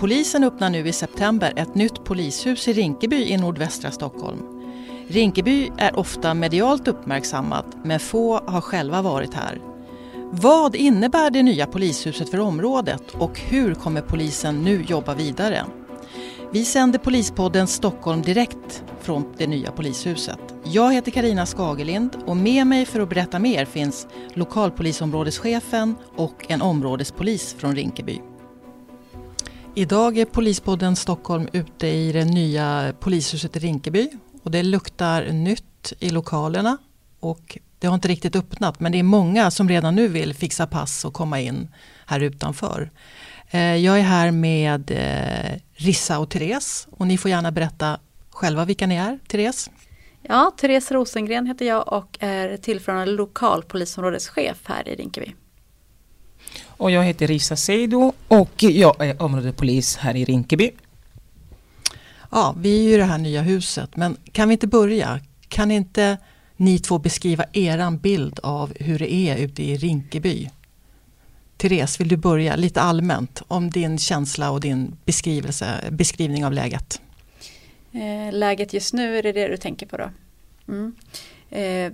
Polisen 0.00 0.44
öppnar 0.44 0.70
nu 0.70 0.88
i 0.88 0.92
september 0.92 1.52
ett 1.56 1.74
nytt 1.74 2.04
polishus 2.04 2.68
i 2.68 2.72
Rinkeby 2.72 3.24
i 3.24 3.36
nordvästra 3.36 3.90
Stockholm. 3.90 4.38
Rinkeby 5.08 5.70
är 5.78 5.98
ofta 5.98 6.34
medialt 6.34 6.88
uppmärksammat 6.88 7.66
men 7.84 8.00
få 8.00 8.40
har 8.46 8.60
själva 8.60 9.02
varit 9.02 9.34
här. 9.34 9.60
Vad 10.30 10.76
innebär 10.76 11.30
det 11.30 11.42
nya 11.42 11.66
polishuset 11.66 12.30
för 12.30 12.40
området 12.40 13.02
och 13.14 13.40
hur 13.40 13.74
kommer 13.74 14.00
polisen 14.00 14.62
nu 14.62 14.82
jobba 14.82 15.14
vidare? 15.14 15.64
Vi 16.52 16.64
sänder 16.64 16.98
Polispodden 16.98 17.66
Stockholm 17.66 18.22
direkt 18.22 18.84
från 19.00 19.34
det 19.38 19.46
nya 19.46 19.70
polishuset. 19.72 20.40
Jag 20.64 20.94
heter 20.94 21.10
Karina 21.10 21.46
Skagelind 21.46 22.16
och 22.26 22.36
med 22.36 22.66
mig 22.66 22.86
för 22.86 23.00
att 23.00 23.08
berätta 23.08 23.38
mer 23.38 23.64
finns 23.64 24.06
lokalpolisområdeschefen 24.34 25.94
och 26.16 26.46
en 26.48 26.62
områdespolis 26.62 27.54
från 27.58 27.76
Rinkeby. 27.76 28.20
Idag 29.74 30.18
är 30.18 30.24
Polispodden 30.24 30.96
Stockholm 30.96 31.48
ute 31.52 31.86
i 31.86 32.12
det 32.12 32.24
nya 32.24 32.94
polishuset 33.00 33.56
i 33.56 33.58
Rinkeby 33.58 34.10
och 34.42 34.50
det 34.50 34.62
luktar 34.62 35.32
nytt 35.32 35.92
i 35.98 36.10
lokalerna 36.10 36.78
och 37.20 37.58
det 37.78 37.86
har 37.86 37.94
inte 37.94 38.08
riktigt 38.08 38.36
öppnat 38.36 38.80
men 38.80 38.92
det 38.92 38.98
är 38.98 39.02
många 39.02 39.50
som 39.50 39.68
redan 39.68 39.94
nu 39.94 40.08
vill 40.08 40.34
fixa 40.34 40.66
pass 40.66 41.04
och 41.04 41.14
komma 41.14 41.40
in 41.40 41.68
här 42.06 42.20
utanför. 42.20 42.90
Eh, 43.50 43.76
jag 43.76 43.98
är 43.98 44.02
här 44.02 44.30
med 44.30 44.90
eh, 44.90 45.60
Rissa 45.72 46.18
och 46.18 46.30
Therese 46.30 46.88
och 46.90 47.06
ni 47.06 47.18
får 47.18 47.30
gärna 47.30 47.52
berätta 47.52 48.00
själva 48.30 48.64
vilka 48.64 48.86
ni 48.86 48.94
är. 48.94 49.18
Therese? 49.28 49.70
Ja, 50.22 50.52
Therese 50.56 50.90
Rosengren 50.90 51.46
heter 51.46 51.64
jag 51.64 51.92
och 51.92 52.16
är 52.20 52.56
tillförordnad 52.56 53.08
lokalpolisområdeschef 53.08 54.58
här 54.64 54.88
i 54.88 54.94
Rinkeby. 54.94 55.34
Och 56.80 56.90
jag 56.90 57.04
heter 57.04 57.26
Risa 57.26 57.56
Seido 57.56 58.12
och 58.28 58.62
jag 58.62 59.06
är 59.06 59.22
områdespolis 59.22 59.96
här 59.96 60.16
i 60.16 60.24
Rinkeby. 60.24 60.70
Ja, 62.30 62.54
vi 62.58 62.78
är 62.78 62.82
ju 62.82 62.94
i 62.94 62.96
det 62.96 63.04
här 63.04 63.18
nya 63.18 63.42
huset 63.42 63.96
men 63.96 64.16
kan 64.32 64.48
vi 64.48 64.52
inte 64.52 64.66
börja? 64.66 65.20
Kan 65.48 65.70
inte 65.70 66.18
ni 66.56 66.78
två 66.78 66.98
beskriva 66.98 67.44
eran 67.52 67.98
bild 67.98 68.40
av 68.42 68.72
hur 68.76 68.98
det 68.98 69.12
är 69.12 69.36
ute 69.36 69.62
i 69.62 69.76
Rinkeby? 69.76 70.50
Therese, 71.56 72.00
vill 72.00 72.08
du 72.08 72.16
börja 72.16 72.56
lite 72.56 72.80
allmänt 72.80 73.42
om 73.48 73.70
din 73.70 73.98
känsla 73.98 74.50
och 74.50 74.60
din 74.60 74.96
beskrivelse, 75.04 75.88
beskrivning 75.90 76.44
av 76.44 76.52
läget? 76.52 77.00
Eh, 77.92 78.32
läget 78.32 78.72
just 78.72 78.94
nu, 78.94 79.18
är 79.18 79.22
det 79.22 79.32
det 79.32 79.48
du 79.48 79.56
tänker 79.56 79.86
på 79.86 79.96
då? 79.96 80.10
Mm. 80.68 80.94
Eh, 81.50 81.92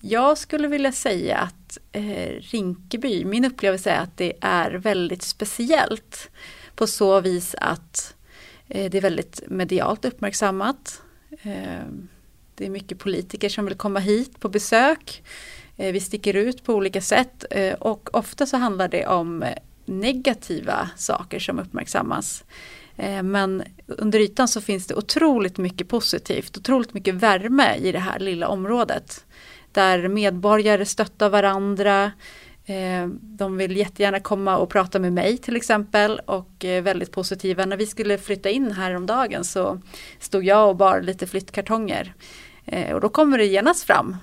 jag 0.00 0.38
skulle 0.38 0.68
vilja 0.68 0.92
säga 0.92 1.38
att 1.38 1.54
eh, 1.92 2.32
Rinkeby, 2.40 3.24
min 3.24 3.44
upplevelse 3.44 3.90
är 3.90 4.00
att 4.00 4.16
det 4.16 4.32
är 4.40 4.70
väldigt 4.70 5.22
speciellt 5.22 6.30
på 6.74 6.86
så 6.86 7.20
vis 7.20 7.54
att 7.58 8.14
eh, 8.68 8.90
det 8.90 8.98
är 8.98 9.02
väldigt 9.02 9.42
medialt 9.46 10.04
uppmärksammat. 10.04 11.02
Eh, 11.42 11.84
det 12.54 12.66
är 12.66 12.70
mycket 12.70 12.98
politiker 12.98 13.48
som 13.48 13.64
vill 13.64 13.74
komma 13.74 13.98
hit 13.98 14.40
på 14.40 14.48
besök. 14.48 15.22
Eh, 15.76 15.92
vi 15.92 16.00
sticker 16.00 16.34
ut 16.34 16.64
på 16.64 16.74
olika 16.74 17.00
sätt 17.00 17.44
eh, 17.50 17.74
och 17.74 18.08
ofta 18.12 18.46
så 18.46 18.56
handlar 18.56 18.88
det 18.88 19.06
om 19.06 19.44
negativa 19.84 20.90
saker 20.96 21.38
som 21.38 21.58
uppmärksammas. 21.58 22.44
Eh, 22.96 23.22
men 23.22 23.62
under 23.86 24.20
ytan 24.20 24.48
så 24.48 24.60
finns 24.60 24.86
det 24.86 24.94
otroligt 24.94 25.58
mycket 25.58 25.88
positivt, 25.88 26.56
otroligt 26.56 26.94
mycket 26.94 27.14
värme 27.14 27.74
i 27.76 27.92
det 27.92 27.98
här 27.98 28.18
lilla 28.18 28.48
området. 28.48 29.24
Där 29.78 30.08
medborgare 30.08 30.84
stöttar 30.84 31.30
varandra, 31.30 32.12
eh, 32.66 33.06
de 33.20 33.56
vill 33.56 33.76
jättegärna 33.76 34.20
komma 34.20 34.56
och 34.56 34.70
prata 34.70 34.98
med 34.98 35.12
mig 35.12 35.38
till 35.38 35.56
exempel 35.56 36.20
och 36.26 36.64
är 36.64 36.80
väldigt 36.80 37.12
positiva. 37.12 37.66
När 37.66 37.76
vi 37.76 37.86
skulle 37.86 38.18
flytta 38.18 38.50
in 38.50 38.72
häromdagen 38.72 39.44
så 39.44 39.80
stod 40.18 40.44
jag 40.44 40.68
och 40.68 40.76
bar 40.76 41.00
lite 41.00 41.26
flyttkartonger. 41.26 42.14
Eh, 42.64 42.94
och 42.94 43.00
då 43.00 43.08
kommer 43.08 43.38
det 43.38 43.44
genast 43.44 43.84
fram 43.84 44.16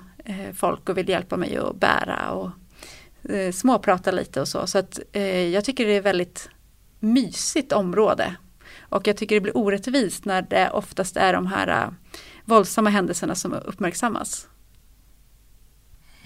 folk 0.54 0.88
och 0.88 0.98
vill 0.98 1.08
hjälpa 1.08 1.36
mig 1.36 1.56
att 1.56 1.76
bära 1.76 2.30
och 2.30 2.50
småprata 3.54 4.10
lite 4.10 4.40
och 4.40 4.48
så. 4.48 4.66
Så 4.66 4.78
att 4.78 5.00
jag 5.52 5.64
tycker 5.64 5.86
det 5.86 5.96
är 5.96 6.02
väldigt 6.02 6.48
mysigt 7.00 7.72
område. 7.72 8.36
Och 8.80 9.06
jag 9.06 9.16
tycker 9.16 9.36
det 9.36 9.40
blir 9.40 9.56
orättvist 9.56 10.24
när 10.24 10.42
det 10.42 10.70
oftast 10.70 11.16
är 11.16 11.32
de 11.32 11.46
här 11.46 11.94
våldsamma 12.44 12.90
händelserna 12.90 13.34
som 13.34 13.52
uppmärksammas. 13.52 14.48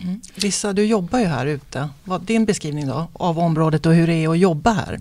Mm. 0.02 0.20
Rissa, 0.34 0.72
du 0.72 0.84
jobbar 0.84 1.18
ju 1.18 1.26
här 1.26 1.46
ute. 1.46 1.88
Vad 2.04 2.22
din 2.22 2.44
beskrivning 2.44 2.86
då 2.86 3.08
av 3.12 3.38
området 3.38 3.86
och 3.86 3.94
hur 3.94 4.06
det 4.06 4.14
är 4.14 4.28
att 4.28 4.38
jobba 4.38 4.72
här? 4.72 5.00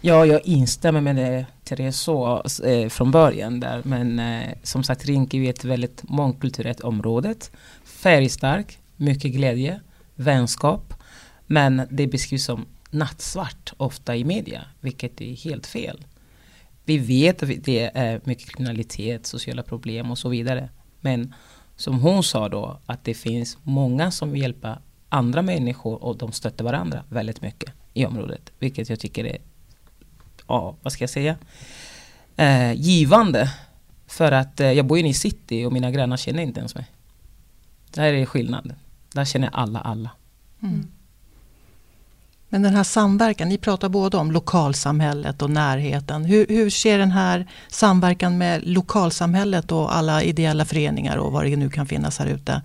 Ja, 0.00 0.26
jag 0.26 0.46
instämmer 0.46 1.00
med 1.00 1.16
det 1.16 1.46
Therese 1.64 1.96
sa 1.96 2.44
eh, 2.64 2.88
från 2.88 3.10
början 3.10 3.60
där. 3.60 3.82
Men 3.84 4.18
eh, 4.18 4.48
som 4.62 4.84
sagt 4.84 5.04
Rinkeby 5.04 5.46
är 5.46 5.50
ett 5.50 5.64
väldigt 5.64 6.02
mångkulturellt 6.02 6.80
område 6.80 7.34
färgstark, 7.84 8.78
mycket 8.96 9.32
glädje, 9.32 9.80
vänskap. 10.14 10.94
Men 11.46 11.82
det 11.90 12.06
beskrivs 12.06 12.44
som 12.44 12.66
nattsvart 12.90 13.72
ofta 13.76 14.16
i 14.16 14.24
media, 14.24 14.64
vilket 14.80 15.20
är 15.20 15.34
helt 15.34 15.66
fel. 15.66 16.04
Vi 16.84 16.98
vet 16.98 17.42
att 17.42 17.50
det 17.64 17.90
är 17.94 18.20
mycket 18.24 18.50
kriminalitet, 18.50 19.26
sociala 19.26 19.62
problem 19.62 20.10
och 20.10 20.18
så 20.18 20.28
vidare. 20.28 20.68
Men 21.00 21.34
som 21.78 22.00
hon 22.00 22.22
sa 22.22 22.48
då, 22.48 22.78
att 22.86 23.04
det 23.04 23.14
finns 23.14 23.58
många 23.62 24.10
som 24.10 24.30
vill 24.30 24.42
hjälpa 24.42 24.78
andra 25.08 25.42
människor 25.42 26.04
och 26.04 26.16
de 26.16 26.32
stöttar 26.32 26.64
varandra 26.64 27.04
väldigt 27.08 27.42
mycket 27.42 27.72
i 27.94 28.06
området. 28.06 28.52
Vilket 28.58 28.88
jag 28.88 29.00
tycker 29.00 29.24
är, 29.24 29.38
ja 30.46 30.76
vad 30.82 30.92
ska 30.92 31.02
jag 31.02 31.10
säga, 31.10 31.36
eh, 32.36 32.72
givande. 32.72 33.52
För 34.06 34.32
att 34.32 34.60
eh, 34.60 34.72
jag 34.72 34.86
bor 34.86 34.98
inne 34.98 35.08
i 35.08 35.14
city 35.14 35.64
och 35.64 35.72
mina 35.72 35.90
grannar 35.90 36.16
känner 36.16 36.42
inte 36.42 36.60
ens 36.60 36.74
mig. 36.74 36.86
Där 37.90 38.12
är 38.12 38.26
skillnad. 38.26 38.74
Där 39.14 39.24
känner 39.24 39.50
alla 39.52 39.80
alla. 39.80 40.10
Mm. 40.62 40.86
Men 42.48 42.62
den 42.62 42.74
här 42.74 42.84
samverkan, 42.84 43.48
ni 43.48 43.58
pratar 43.58 43.88
både 43.88 44.16
om 44.16 44.32
lokalsamhället 44.32 45.42
och 45.42 45.50
närheten. 45.50 46.24
Hur, 46.24 46.46
hur 46.48 46.70
ser 46.70 46.98
den 46.98 47.10
här 47.10 47.46
samverkan 47.68 48.38
med 48.38 48.66
lokalsamhället 48.66 49.72
och 49.72 49.96
alla 49.96 50.22
ideella 50.22 50.64
föreningar 50.64 51.16
och 51.16 51.32
vad 51.32 51.44
det 51.44 51.56
nu 51.56 51.70
kan 51.70 51.86
finnas 51.86 52.18
här 52.18 52.26
ute? 52.26 52.62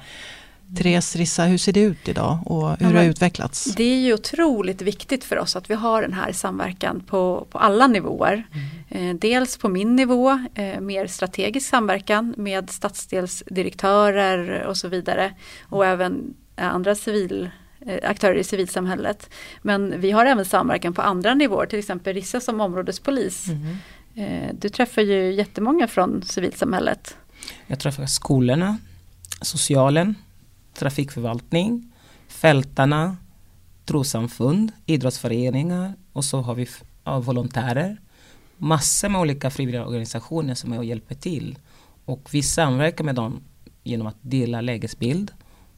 Therese 0.77 1.15
Rissa, 1.15 1.43
hur 1.43 1.57
ser 1.57 1.73
det 1.73 1.79
ut 1.79 2.07
idag 2.07 2.39
och 2.45 2.69
hur 2.69 2.77
ja, 2.79 2.87
har 2.87 2.93
det 2.93 3.05
utvecklats? 3.05 3.75
Det 3.75 3.83
är 3.83 3.99
ju 3.99 4.13
otroligt 4.13 4.81
viktigt 4.81 5.23
för 5.23 5.39
oss 5.39 5.55
att 5.55 5.69
vi 5.69 5.73
har 5.73 6.01
den 6.01 6.13
här 6.13 6.31
samverkan 6.31 6.99
på, 6.99 7.47
på 7.51 7.57
alla 7.57 7.87
nivåer. 7.87 8.43
Mm. 8.53 9.09
Eh, 9.09 9.15
dels 9.15 9.57
på 9.57 9.69
min 9.69 9.95
nivå, 9.95 10.45
eh, 10.55 10.79
mer 10.79 11.07
strategisk 11.07 11.69
samverkan 11.69 12.33
med 12.37 12.69
stadsdelsdirektörer 12.69 14.63
och 14.63 14.77
så 14.77 14.87
vidare. 14.87 15.33
Och 15.69 15.85
även 15.85 16.33
andra 16.55 16.95
civil 16.95 17.49
aktörer 18.03 18.35
i 18.35 18.43
civilsamhället. 18.43 19.29
Men 19.61 20.01
vi 20.01 20.11
har 20.11 20.25
även 20.25 20.45
samverkan 20.45 20.93
på 20.93 21.01
andra 21.01 21.33
nivåer, 21.33 21.65
till 21.65 21.79
exempel 21.79 22.13
Rissa 22.13 22.39
som 22.39 22.61
områdespolis. 22.61 23.47
Mm. 23.47 23.77
Eh, 24.15 24.55
du 24.59 24.69
träffar 24.69 25.01
ju 25.01 25.33
jättemånga 25.33 25.87
från 25.87 26.21
civilsamhället. 26.21 27.17
Jag 27.67 27.79
träffar 27.79 28.05
skolorna, 28.05 28.77
socialen, 29.41 30.15
trafikförvaltning, 30.73 31.91
fältarna, 32.27 33.17
trossamfund, 33.85 34.71
idrottsföreningar 34.85 35.93
och 36.13 36.25
så 36.25 36.41
har 36.41 36.55
vi 36.55 36.67
ja, 37.03 37.19
volontärer. 37.19 37.97
Massor 38.57 39.09
med 39.09 39.21
olika 39.21 39.49
frivilliga 39.49 39.85
organisationer 39.85 40.55
som 40.55 40.73
är 40.73 40.77
och 40.77 40.85
hjälper 40.85 41.15
till. 41.15 41.57
Och 42.05 42.29
vi 42.31 42.43
samverkar 42.43 43.03
med 43.03 43.15
dem 43.15 43.43
genom 43.83 44.07
att 44.07 44.17
dela 44.21 44.61
lägesbild. 44.61 45.31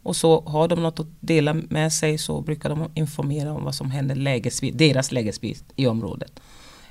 Och 0.06 0.16
så 0.16 0.42
har 0.42 0.68
de 0.68 0.84
något 0.84 1.00
att 1.00 1.08
dela 1.20 1.54
med 1.54 1.94
sig 1.94 2.18
så 2.18 2.42
brukar 2.42 2.70
de 2.70 2.92
informera 2.94 3.54
om 3.54 3.64
vad 3.64 3.76
som 3.76 3.92
händer 3.92 4.16
lägesvis, 4.16 4.74
deras 4.76 5.12
lägesbild 5.12 5.64
i 5.76 5.88
området. 5.88 6.40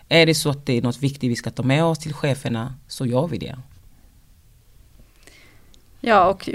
Är 0.08 0.26
det 0.26 0.34
så 0.34 0.50
att 0.50 0.66
det 0.66 0.78
är 0.78 0.82
något 0.82 1.02
viktigt 1.02 1.30
vi 1.30 1.36
ska 1.36 1.50
ta 1.50 1.62
med 1.62 1.84
oss 1.84 1.98
till 1.98 2.14
cheferna 2.14 2.74
så 2.88 3.06
gör 3.06 3.26
vi 3.26 3.38
det. 3.38 3.56
Ja 6.00 6.30
och 6.30 6.48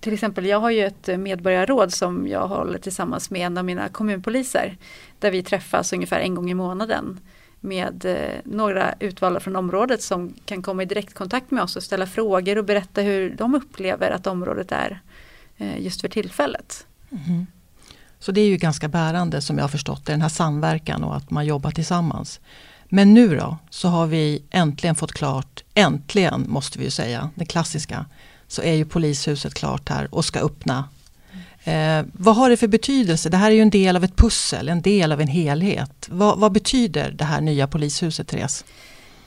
till 0.00 0.12
exempel 0.12 0.46
jag 0.46 0.60
har 0.60 0.70
ju 0.70 0.84
ett 0.84 1.06
medborgarråd 1.18 1.92
som 1.92 2.28
jag 2.28 2.48
håller 2.48 2.78
tillsammans 2.78 3.30
med 3.30 3.46
en 3.46 3.58
av 3.58 3.64
mina 3.64 3.88
kommunpoliser. 3.88 4.76
Där 5.18 5.30
vi 5.30 5.42
träffas 5.42 5.92
ungefär 5.92 6.20
en 6.20 6.34
gång 6.34 6.50
i 6.50 6.54
månaden 6.54 7.20
med 7.60 8.04
eh, 8.04 8.40
några 8.44 8.94
utvalda 9.00 9.40
från 9.40 9.56
området 9.56 10.02
som 10.02 10.34
kan 10.44 10.62
komma 10.62 10.82
i 10.82 10.86
direktkontakt 10.86 11.50
med 11.50 11.62
oss 11.62 11.76
och 11.76 11.82
ställa 11.82 12.06
frågor 12.06 12.58
och 12.58 12.64
berätta 12.64 13.00
hur 13.00 13.30
de 13.30 13.54
upplever 13.54 14.10
att 14.10 14.26
området 14.26 14.72
är 14.72 15.00
just 15.78 16.00
för 16.00 16.08
tillfället. 16.08 16.86
Mm. 17.10 17.46
Så 18.18 18.32
det 18.32 18.40
är 18.40 18.46
ju 18.46 18.56
ganska 18.56 18.88
bärande 18.88 19.40
som 19.40 19.58
jag 19.58 19.64
har 19.64 19.68
förstått 19.68 20.06
det, 20.06 20.12
den 20.12 20.22
här 20.22 20.28
samverkan 20.28 21.04
och 21.04 21.16
att 21.16 21.30
man 21.30 21.46
jobbar 21.46 21.70
tillsammans. 21.70 22.40
Men 22.88 23.14
nu 23.14 23.36
då 23.36 23.58
så 23.70 23.88
har 23.88 24.06
vi 24.06 24.42
äntligen 24.50 24.94
fått 24.94 25.12
klart, 25.12 25.64
äntligen 25.74 26.44
måste 26.48 26.78
vi 26.78 26.84
ju 26.84 26.90
säga, 26.90 27.30
det 27.34 27.44
klassiska 27.44 28.06
så 28.48 28.62
är 28.62 28.72
ju 28.72 28.84
polishuset 28.84 29.54
klart 29.54 29.88
här 29.88 30.14
och 30.14 30.24
ska 30.24 30.40
öppna 30.40 30.84
Eh, 31.66 32.04
vad 32.12 32.36
har 32.36 32.50
det 32.50 32.56
för 32.56 32.68
betydelse? 32.68 33.28
Det 33.28 33.36
här 33.36 33.50
är 33.50 33.54
ju 33.54 33.62
en 33.62 33.70
del 33.70 33.96
av 33.96 34.04
ett 34.04 34.16
pussel, 34.16 34.68
en 34.68 34.82
del 34.82 35.12
av 35.12 35.20
en 35.20 35.28
helhet. 35.28 36.08
Vad, 36.10 36.38
vad 36.38 36.52
betyder 36.52 37.10
det 37.10 37.24
här 37.24 37.40
nya 37.40 37.66
polishuset, 37.66 38.28
Therese? 38.28 38.64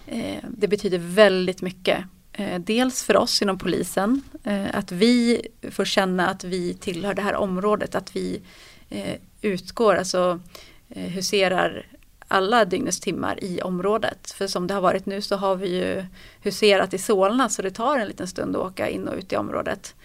Eh, 0.08 0.36
det 0.58 0.68
betyder 0.68 0.98
väldigt 0.98 1.62
mycket. 1.62 1.98
Eh, 2.40 2.60
dels 2.60 3.04
för 3.04 3.18
oss 3.18 3.42
inom 3.42 3.58
polisen, 3.58 4.22
eh, 4.44 4.66
att 4.74 4.92
vi 4.92 5.42
får 5.72 5.86
känna 5.86 6.28
att 6.28 6.44
vi 6.44 6.74
tillhör 6.74 7.14
det 7.14 7.22
här 7.22 7.36
området, 7.36 7.96
att 7.96 8.16
vi 8.16 8.42
eh, 8.90 9.16
utgår, 9.42 9.96
alltså 9.96 10.40
huserar 10.88 11.86
alla 12.28 12.66
dygnets 12.66 13.00
timmar 13.00 13.44
i 13.44 13.62
området. 13.62 14.32
För 14.32 14.48
som 14.48 14.68
det 14.68 14.74
har 14.74 14.82
varit 14.82 15.06
nu 15.06 15.22
så 15.22 15.36
har 15.36 15.56
vi 15.56 15.68
ju 15.68 16.06
huserat 16.42 16.94
i 16.94 16.98
Solna 16.98 17.50
så 17.50 17.62
det 17.62 17.72
tar 17.72 18.00
en 18.00 18.08
liten 18.08 18.28
stund 18.28 18.56
att 18.56 18.62
åka 18.62 18.90
in 18.90 19.08
och 19.08 19.16
ut 19.16 19.34
i 19.34 19.36
området 19.36 19.96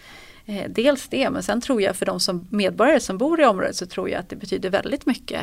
dels 0.67 1.07
det, 1.07 1.29
men 1.29 1.43
sen 1.43 1.61
tror 1.61 1.81
jag 1.81 1.95
för 1.95 2.05
de 2.05 2.19
som 2.19 2.47
medborgare 2.49 2.99
som 2.99 3.17
bor 3.17 3.41
i 3.41 3.45
området 3.45 3.75
så 3.75 3.85
tror 3.85 4.09
jag 4.09 4.19
att 4.19 4.29
det 4.29 4.35
betyder 4.35 4.69
väldigt 4.69 5.05
mycket. 5.05 5.41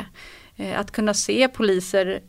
att 0.75 0.91
kunna 0.91 1.13
se 1.13 1.47
poliser 1.47 2.19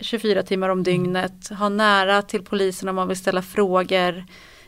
24 0.00 0.42
timmar 0.42 0.68
om 0.68 0.82
dygnet, 0.82 1.48
ha 1.48 1.68
nära 1.68 2.22
till 2.22 2.42
polisen 2.42 2.88
om 2.88 2.96
man 2.96 3.08
vill 3.08 3.16
ställa 3.16 3.42
frågor. 3.42 4.24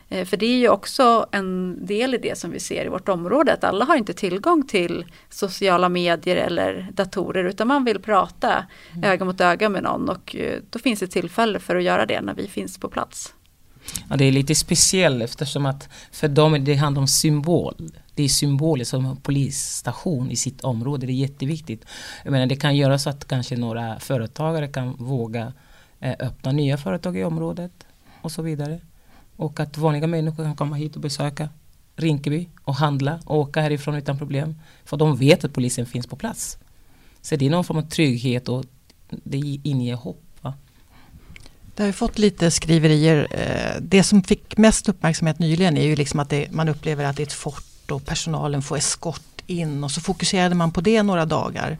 Eh, 0.08 0.24
för 0.24 0.36
det 0.36 0.46
är 0.46 0.58
ju 0.58 0.68
också 0.68 1.26
en 1.32 1.78
del 1.86 2.14
i 2.14 2.18
det 2.18 2.38
som 2.38 2.50
vi 2.50 2.60
ser 2.60 2.84
i 2.84 2.88
vårt 2.88 3.08
område, 3.08 3.52
att 3.52 3.64
alla 3.64 3.84
har 3.84 3.96
inte 3.96 4.12
tillgång 4.12 4.66
till 4.66 5.04
sociala 5.28 5.88
medier 5.88 6.36
eller 6.36 6.88
datorer 6.92 7.44
utan 7.44 7.68
man 7.68 7.84
vill 7.84 8.00
prata 8.00 8.66
mm. 8.92 9.04
öga 9.04 9.24
mot 9.24 9.40
öga 9.40 9.68
med 9.68 9.82
någon 9.82 10.08
och 10.08 10.36
eh, 10.36 10.60
då 10.70 10.78
finns 10.78 11.00
det 11.00 11.06
tillfälle 11.06 11.58
för 11.58 11.76
att 11.76 11.82
göra 11.82 12.06
det 12.06 12.20
när 12.20 12.34
vi 12.34 12.48
finns 12.48 12.78
på 12.78 12.88
plats. 12.88 13.34
Ja, 14.10 14.16
det 14.16 14.24
är 14.24 14.32
lite 14.32 14.54
speciellt 14.54 15.22
eftersom 15.22 15.66
att 15.66 15.88
för 16.10 16.28
dem 16.28 16.64
det 16.64 16.74
handlar 16.74 17.00
om 17.00 17.08
symbol. 17.08 17.90
Det 18.14 18.22
är 18.22 18.28
symboler 18.28 18.84
som 18.84 19.16
polisstation 19.16 20.30
i 20.30 20.36
sitt 20.36 20.60
område. 20.60 21.06
Det 21.06 21.12
är 21.12 21.14
jätteviktigt. 21.14 21.84
Jag 22.24 22.32
menar, 22.32 22.46
det 22.46 22.56
kan 22.56 22.76
göra 22.76 22.98
så 22.98 23.10
att 23.10 23.28
kanske 23.28 23.56
några 23.56 24.00
företagare 24.00 24.68
kan 24.68 24.96
våga 24.96 25.52
eh, 26.00 26.14
öppna 26.18 26.52
nya 26.52 26.76
företag 26.76 27.16
i 27.16 27.24
området 27.24 27.72
och 28.22 28.32
så 28.32 28.42
vidare. 28.42 28.80
Och 29.36 29.60
att 29.60 29.78
vanliga 29.78 30.06
människor 30.06 30.44
kan 30.44 30.56
komma 30.56 30.76
hit 30.76 30.96
och 30.96 31.02
besöka 31.02 31.48
Rinkeby 31.96 32.48
och 32.64 32.74
handla 32.74 33.20
och 33.24 33.38
åka 33.38 33.60
härifrån 33.60 33.94
utan 33.94 34.18
problem. 34.18 34.54
För 34.84 34.96
de 34.96 35.16
vet 35.16 35.44
att 35.44 35.52
polisen 35.52 35.86
finns 35.86 36.06
på 36.06 36.16
plats. 36.16 36.58
Så 37.22 37.36
det 37.36 37.46
är 37.46 37.50
någon 37.50 37.64
form 37.64 37.78
av 37.78 37.82
trygghet 37.82 38.48
och 38.48 38.64
det 39.08 39.60
inger 39.62 39.94
hopp. 39.94 40.25
Det 41.76 41.82
har 41.82 41.92
fått 41.92 42.18
lite 42.18 42.50
skriverier. 42.50 43.28
Eh, 43.30 43.80
det 43.80 44.02
som 44.02 44.22
fick 44.22 44.56
mest 44.56 44.88
uppmärksamhet 44.88 45.38
nyligen 45.38 45.76
är 45.76 45.84
ju 45.84 45.96
liksom 45.96 46.20
att 46.20 46.30
det, 46.30 46.50
man 46.50 46.68
upplever 46.68 47.04
att 47.04 47.16
det 47.16 47.22
är 47.22 47.26
ett 47.26 47.32
fort 47.32 47.90
och 47.90 48.06
personalen 48.06 48.62
får 48.62 48.76
eskort 48.76 49.42
in 49.46 49.84
och 49.84 49.90
så 49.90 50.00
fokuserade 50.00 50.54
man 50.54 50.72
på 50.72 50.80
det 50.80 51.02
några 51.02 51.24
dagar. 51.24 51.78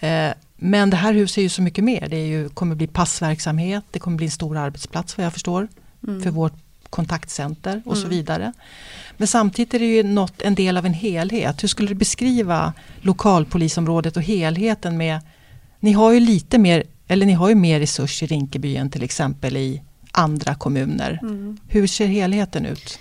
Eh, 0.00 0.30
men 0.56 0.90
det 0.90 0.96
här 0.96 1.12
huset 1.12 1.38
är 1.38 1.42
ju 1.42 1.48
så 1.48 1.62
mycket 1.62 1.84
mer. 1.84 2.08
Det 2.08 2.26
ju, 2.26 2.48
kommer 2.48 2.74
bli 2.74 2.86
passverksamhet, 2.86 3.84
det 3.90 3.98
kommer 3.98 4.16
bli 4.16 4.26
en 4.26 4.30
stor 4.30 4.56
arbetsplats 4.56 5.16
vad 5.16 5.26
jag 5.26 5.32
förstår. 5.32 5.68
Mm. 6.06 6.22
För 6.22 6.30
vårt 6.30 6.54
kontaktcenter 6.90 7.82
och 7.84 7.92
mm. 7.92 8.02
så 8.02 8.08
vidare. 8.08 8.52
Men 9.16 9.28
samtidigt 9.28 9.74
är 9.74 9.78
det 9.78 9.86
ju 9.86 10.02
något, 10.02 10.42
en 10.42 10.54
del 10.54 10.76
av 10.76 10.86
en 10.86 10.94
helhet. 10.94 11.62
Hur 11.62 11.68
skulle 11.68 11.88
du 11.88 11.94
beskriva 11.94 12.72
lokalpolisområdet 13.00 14.16
och 14.16 14.22
helheten 14.22 14.96
med 14.96 15.20
Ni 15.80 15.92
har 15.92 16.12
ju 16.12 16.20
lite 16.20 16.58
mer, 16.58 16.82
eller 17.08 17.26
ni 17.26 17.32
har 17.32 17.48
ju 17.48 17.54
mer 17.54 17.80
resurser 17.80 18.26
i 18.26 18.28
Rinkeby 18.28 18.76
än 18.76 18.90
till 18.90 19.02
exempel 19.02 19.56
i 19.56 19.82
andra 20.12 20.54
kommuner. 20.54 21.18
Mm. 21.22 21.56
Hur 21.68 21.86
ser 21.86 22.06
helheten 22.06 22.66
ut? 22.66 22.98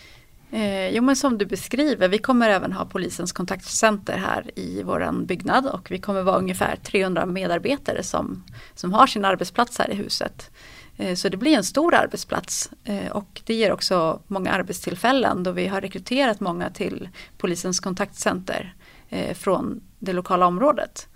Eh, 0.51 0.89
jo 0.89 1.03
men 1.03 1.15
som 1.15 1.37
du 1.37 1.45
beskriver, 1.45 2.07
vi 2.07 2.17
kommer 2.17 2.49
även 2.49 2.71
ha 2.71 2.85
polisens 2.85 3.31
kontaktcenter 3.31 4.17
här 4.17 4.59
i 4.59 4.83
våran 4.83 5.25
byggnad 5.25 5.65
och 5.65 5.91
vi 5.91 5.99
kommer 5.99 6.21
vara 6.21 6.37
ungefär 6.37 6.75
300 6.75 7.25
medarbetare 7.25 8.03
som, 8.03 8.43
som 8.75 8.93
har 8.93 9.07
sin 9.07 9.25
arbetsplats 9.25 9.77
här 9.79 9.91
i 9.91 9.95
huset. 9.95 10.51
Eh, 10.97 11.15
så 11.15 11.29
det 11.29 11.37
blir 11.37 11.57
en 11.57 11.63
stor 11.63 11.95
arbetsplats 11.95 12.69
eh, 12.83 13.11
och 13.11 13.41
det 13.45 13.53
ger 13.53 13.71
också 13.71 14.21
många 14.27 14.51
arbetstillfällen 14.51 15.43
då 15.43 15.51
vi 15.51 15.67
har 15.67 15.81
rekryterat 15.81 16.39
många 16.39 16.69
till 16.69 17.09
polisens 17.37 17.79
kontaktcenter 17.79 18.75
eh, 19.09 19.33
från 19.33 19.81
det 19.99 20.13
lokala 20.13 20.45
området. 20.45 21.07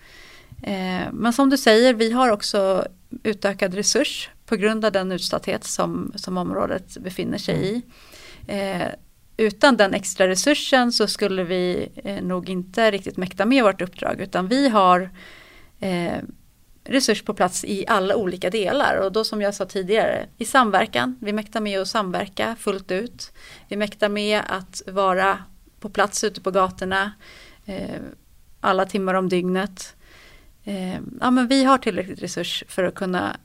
Eh, 0.63 1.11
men 1.13 1.33
som 1.33 1.49
du 1.49 1.57
säger, 1.57 1.93
vi 1.93 2.11
har 2.11 2.31
också 2.31 2.87
utökad 3.23 3.73
resurs 3.73 4.29
på 4.45 4.55
grund 4.55 4.85
av 4.85 4.91
den 4.91 5.11
utsatthet 5.11 5.63
som, 5.63 6.11
som 6.15 6.37
området 6.37 6.97
befinner 6.97 7.37
sig 7.37 7.75
i. 7.75 7.81
Eh, 8.47 8.87
utan 9.37 9.77
den 9.77 9.93
extra 9.93 10.27
resursen 10.27 10.91
så 10.91 11.07
skulle 11.07 11.43
vi 11.43 11.89
eh, 11.95 12.23
nog 12.23 12.49
inte 12.49 12.91
riktigt 12.91 13.17
mäkta 13.17 13.45
med 13.45 13.63
vårt 13.63 13.81
uppdrag 13.81 14.21
utan 14.21 14.47
vi 14.47 14.69
har 14.69 15.09
resurs 16.89 17.21
på 17.21 17.33
plats 17.33 17.65
i 17.65 17.85
alla 17.87 18.15
olika 18.15 18.49
delar 18.49 18.97
och 18.97 19.11
då 19.11 19.23
som 19.23 19.41
jag 19.41 19.55
sa 19.55 19.65
tidigare 19.65 20.25
i 20.37 20.45
samverkan. 20.45 21.17
Vi 21.21 21.33
mäktar 21.33 21.61
med 21.61 21.81
att 21.81 21.87
samverka 21.87 22.55
fullt 22.59 22.91
ut. 22.91 23.31
Vi 23.67 23.77
mäktar 23.77 24.09
med 24.09 24.41
att 24.47 24.81
vara 24.87 25.37
på 25.79 25.89
plats 25.89 26.23
ute 26.23 26.41
på 26.41 26.51
gatorna 26.51 27.11
eh, 27.65 28.01
alla 28.59 28.85
timmar 28.85 29.13
om 29.13 29.29
dygnet. 29.29 29.95
Eh, 30.63 30.99
ja, 31.21 31.31
men 31.31 31.47
vi 31.47 31.63
har 31.63 31.77
tillräckligt 31.77 32.23
resurs 32.23 32.63
för 32.67 32.83
att 32.83 32.95
kunna 32.95 33.37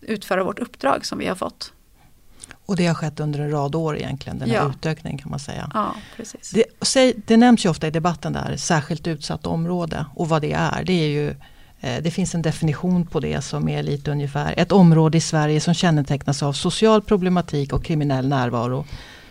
utföra 0.00 0.44
vårt 0.44 0.58
uppdrag 0.58 1.06
som 1.06 1.18
vi 1.18 1.26
har 1.26 1.34
fått. 1.34 1.72
Och 2.66 2.76
det 2.76 2.86
har 2.86 2.94
skett 2.94 3.20
under 3.20 3.40
en 3.40 3.50
rad 3.50 3.74
år 3.74 3.96
egentligen, 3.96 4.38
den 4.38 4.50
här 4.50 4.56
ja. 4.56 4.70
utökningen 4.70 5.18
kan 5.18 5.30
man 5.30 5.40
säga. 5.40 5.70
Ja, 5.74 5.94
precis. 6.16 6.50
Det, 6.50 7.12
det 7.26 7.36
nämns 7.36 7.64
ju 7.64 7.68
ofta 7.68 7.86
i 7.86 7.90
debatten 7.90 8.32
där, 8.32 8.56
särskilt 8.56 9.06
utsatt 9.06 9.46
område 9.46 10.06
och 10.14 10.28
vad 10.28 10.42
det 10.42 10.52
är. 10.52 10.84
Det 10.84 10.92
är 10.92 11.08
ju 11.08 11.34
Eh, 11.80 12.02
det 12.02 12.10
finns 12.10 12.34
en 12.34 12.42
definition 12.42 13.06
på 13.06 13.20
det 13.20 13.42
som 13.42 13.68
är 13.68 13.82
lite 13.82 14.10
ungefär 14.10 14.54
ett 14.56 14.72
område 14.72 15.18
i 15.18 15.20
Sverige 15.20 15.60
som 15.60 15.74
kännetecknas 15.74 16.42
av 16.42 16.52
social 16.52 17.02
problematik 17.02 17.72
och 17.72 17.84
kriminell 17.84 18.28
närvaro. 18.28 18.86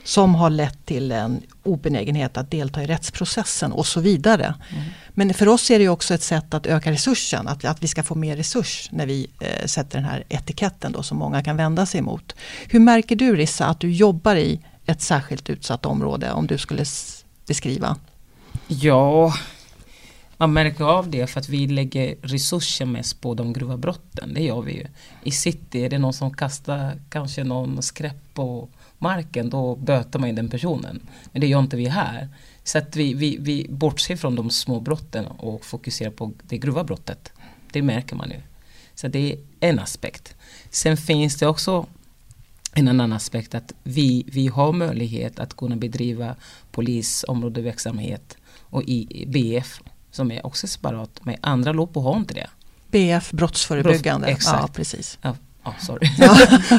Som 0.10 0.36
har 0.36 0.50
lett 0.50 0.86
till 0.86 1.12
en 1.12 1.42
obenägenhet 1.64 2.38
att 2.38 2.52
delta 2.52 2.84
i 2.84 2.88
rättsprocessen 2.88 3.72
och 3.72 3.86
så 3.86 4.00
vidare. 4.02 4.46
Mm. 4.46 4.84
Men 5.10 5.34
för 5.34 5.48
oss 5.48 5.72
är 5.72 5.80
det 5.80 5.90
också 5.90 6.14
ett 6.14 6.24
sätt 6.24 6.54
att 6.54 6.66
öka 6.66 6.92
resursen, 6.92 7.48
att, 7.48 7.66
att 7.66 7.84
vi 7.84 7.88
ska 7.88 8.04
få 8.04 8.16
mer 8.16 8.38
resurs 8.38 8.90
när 8.92 9.06
vi 9.06 9.28
eh, 9.40 9.66
sätter 9.66 9.98
den 9.98 10.06
här 10.06 10.24
etiketten 10.30 10.92
då, 10.92 11.04
som 11.04 11.18
många 11.18 11.44
kan 11.44 11.58
vända 11.58 11.86
sig 11.86 12.00
emot. 12.00 12.36
Hur 12.68 12.80
märker 12.80 13.16
du 13.16 13.36
Rissa 13.36 13.66
att 13.66 13.80
du 13.80 13.92
jobbar 13.92 14.36
i 14.36 14.60
ett 14.86 15.02
särskilt 15.02 15.50
utsatt 15.50 15.86
område 15.86 16.32
om 16.32 16.48
du 16.48 16.58
skulle 16.58 16.86
beskriva? 17.48 17.98
Ja, 18.68 19.34
man 20.38 20.54
märker 20.54 20.84
av 20.84 21.10
det 21.10 21.28
för 21.28 21.40
att 21.40 21.50
vi 21.50 21.68
lägger 21.68 22.16
resurser 22.22 22.86
mest 22.86 23.22
på 23.22 23.34
de 23.34 23.54
grova 23.54 23.78
brotten. 23.78 24.34
Det 24.34 24.42
gör 24.42 24.62
vi 24.62 24.74
ju. 24.74 24.88
I 25.24 25.32
city 25.32 25.86
är 25.86 25.90
det 25.90 25.98
någon 25.98 26.14
som 26.14 26.34
kastar 26.34 27.02
kanske 27.10 27.44
någon 27.44 27.82
skräp 27.82 28.34
på 28.34 28.70
marken, 29.00 29.50
då 29.50 29.76
böter 29.76 30.20
man 30.20 30.36
den 30.36 30.50
personen. 30.50 31.00
Men 31.32 31.42
det 31.42 31.48
gör 31.48 31.60
inte 31.60 31.78
vi 31.78 31.86
här. 31.86 32.30
Så 32.64 32.78
att 32.78 32.96
vi, 32.96 33.14
vi, 33.14 33.38
vi 33.40 33.68
bortser 33.70 34.16
från 34.16 34.36
de 34.36 34.50
små 34.50 34.80
brotten 34.80 35.26
och 35.26 35.66
fokuserar 35.66 36.12
på 36.12 36.32
det 36.44 36.58
grova 36.58 36.84
brottet. 36.84 37.32
Det 37.72 37.82
märker 37.82 38.16
man 38.16 38.30
ju. 38.30 38.42
Så 38.96 39.08
det 39.08 39.34
är 39.34 39.40
en 39.60 39.80
aspekt. 39.80 40.36
Sen 40.70 40.98
finns 40.98 41.38
det 41.38 41.48
också 41.48 41.86
en 42.74 42.88
annan 42.88 43.14
aspekt 43.14 43.56
att 43.56 43.74
vi, 43.84 44.26
vi 44.28 44.48
har 44.48 44.74
möjlighet 44.74 45.40
att 45.40 45.58
kunna 45.58 45.76
bedriva 45.76 46.36
polisområdeverksamhet 46.72 48.38
och 48.60 48.84
i 48.84 49.26
BF 49.28 49.82
som 50.12 50.32
är 50.32 50.46
också 50.46 50.68
separat 50.68 51.26
med 51.26 51.38
andra 51.42 51.74
LOPO 51.74 52.00
har 52.00 52.18
inte 52.18 52.34
det. 52.34 52.50
BF 52.92 53.32
brottsförebyggande. 53.32 54.28
Brott, 54.28 54.38
exakt. 54.38 54.62
Ja, 54.62 54.68
precis. 54.74 55.18
Ja, 55.22 55.36
ja 55.64 55.76
sorry. 55.80 56.08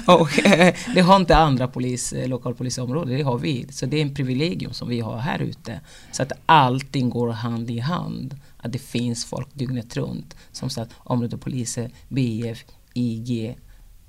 och, 0.20 0.46
eh, 0.46 0.74
det 0.94 1.00
har 1.00 1.16
inte 1.16 1.36
andra 1.36 1.68
polis, 1.68 2.12
eh, 2.12 2.28
lokalpolisområden, 2.28 3.16
det 3.16 3.22
har 3.22 3.38
vi. 3.38 3.66
Så 3.70 3.86
det 3.86 3.96
är 3.96 4.02
en 4.02 4.14
privilegium 4.14 4.72
som 4.72 4.88
vi 4.88 5.00
har 5.00 5.18
här 5.18 5.38
ute. 5.38 5.80
Så 6.12 6.22
att 6.22 6.32
allting 6.46 7.10
går 7.10 7.28
hand 7.28 7.70
i 7.70 7.78
hand. 7.78 8.38
Att 8.56 8.72
det 8.72 8.78
finns 8.78 9.24
folk 9.24 9.48
dygnet 9.52 9.96
runt. 9.96 10.36
Som 10.52 10.70
sagt 10.70 10.92
områdespoliser, 10.98 11.90
BF, 12.08 12.64
IG, 12.94 13.56